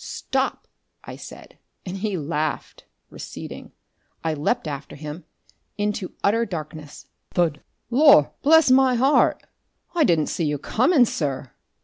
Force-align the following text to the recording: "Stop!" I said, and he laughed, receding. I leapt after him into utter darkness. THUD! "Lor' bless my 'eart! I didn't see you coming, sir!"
"Stop!" 0.03 0.67
I 1.03 1.15
said, 1.15 1.59
and 1.85 1.97
he 1.97 2.17
laughed, 2.17 2.85
receding. 3.11 3.71
I 4.23 4.33
leapt 4.33 4.67
after 4.67 4.95
him 4.95 5.25
into 5.77 6.13
utter 6.23 6.43
darkness. 6.43 7.05
THUD! 7.35 7.61
"Lor' 7.91 8.33
bless 8.41 8.71
my 8.71 8.95
'eart! 8.97 9.43
I 9.93 10.03
didn't 10.03 10.25
see 10.25 10.45
you 10.45 10.57
coming, 10.57 11.05
sir!" 11.05 11.51